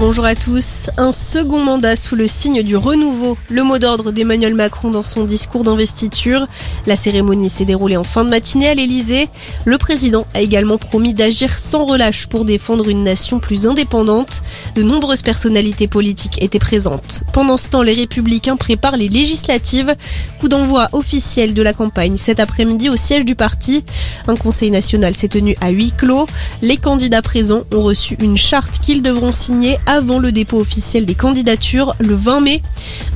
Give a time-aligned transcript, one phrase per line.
[0.00, 0.88] Bonjour à tous.
[0.96, 5.24] Un second mandat sous le signe du renouveau, le mot d'ordre d'Emmanuel Macron dans son
[5.24, 6.46] discours d'investiture.
[6.86, 9.28] La cérémonie s'est déroulée en fin de matinée à l'Elysée.
[9.66, 14.40] Le président a également promis d'agir sans relâche pour défendre une nation plus indépendante.
[14.74, 17.22] De nombreuses personnalités politiques étaient présentes.
[17.34, 19.94] Pendant ce temps, les républicains préparent les législatives.
[20.40, 23.84] Coup d'envoi officiel de la campagne cet après-midi au siège du parti.
[24.28, 26.26] Un conseil national s'est tenu à huis clos.
[26.62, 31.16] Les candidats présents ont reçu une charte qu'ils devront signer avant le dépôt officiel des
[31.16, 32.62] candidatures le 20 mai.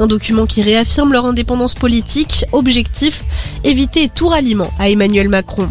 [0.00, 2.44] Un document qui réaffirme leur indépendance politique.
[2.50, 3.24] Objectif
[3.62, 5.68] éviter tout ralliement à Emmanuel Macron.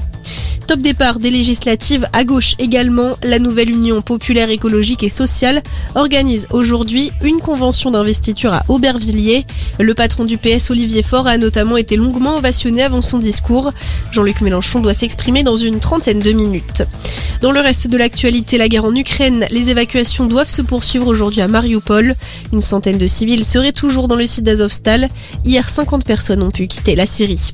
[0.65, 5.61] Top départ des législatives à gauche également, la nouvelle Union populaire écologique et sociale
[5.93, 9.45] organise aujourd'hui une convention d'investiture à Aubervilliers.
[9.79, 13.73] Le patron du PS, Olivier Faure, a notamment été longuement ovationné avant son discours.
[14.13, 16.83] Jean-Luc Mélenchon doit s'exprimer dans une trentaine de minutes.
[17.43, 21.41] Dans le reste de l'actualité, la guerre en Ukraine, les évacuations doivent se poursuivre aujourd'hui
[21.41, 22.15] à Mariupol.
[22.53, 25.09] Une centaine de civils seraient toujours dans le site d'Azovstal.
[25.43, 27.51] Hier, 50 personnes ont pu quitter la Syrie.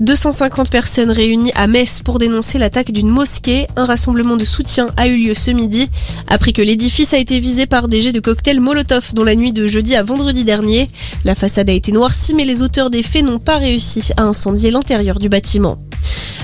[0.00, 3.68] 250 personnes réunies à Metz pour dénoncer l'attaque d'une mosquée.
[3.76, 5.88] Un rassemblement de soutien a eu lieu ce midi
[6.26, 9.52] après que l'édifice a été visé par des jets de cocktails Molotov dans la nuit
[9.52, 10.88] de jeudi à vendredi dernier.
[11.24, 14.72] La façade a été noircie mais les auteurs des faits n'ont pas réussi à incendier
[14.72, 15.78] l'intérieur du bâtiment.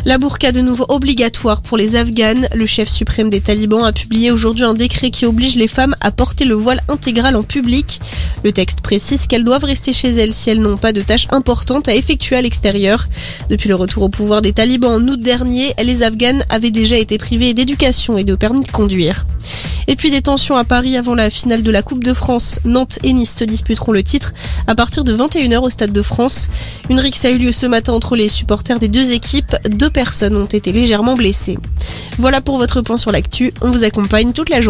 [0.06, 2.48] La burqa de nouveau obligatoire pour les Afghanes.
[2.54, 6.12] Le chef suprême des talibans a publié aujourd'hui un décret qui oblige les femmes à
[6.12, 8.00] porter le voile intégral en public.
[8.44, 11.88] Le texte précise qu'elles doivent rester chez elles si elles n'ont pas de tâches importantes
[11.88, 13.08] à effectuer à l'extérieur.
[13.50, 17.18] Depuis le retour au pouvoir des talibans en août dernier, les Afghanes avaient déjà été
[17.18, 19.26] privées d'éducation et de permis de conduire.
[19.88, 22.58] Et puis des tensions à Paris avant la finale de la Coupe de France.
[22.64, 24.32] Nantes et Nice se disputeront le titre
[24.66, 26.48] à partir de 21h au Stade de France.
[26.90, 29.54] Une rixe a eu lieu ce matin entre les supporters des deux équipes.
[29.96, 31.56] Personnes ont été légèrement blessées.
[32.18, 33.54] Voilà pour votre point sur l'actu.
[33.62, 34.64] On vous accompagne toute la journée.